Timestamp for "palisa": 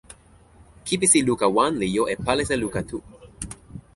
2.25-2.55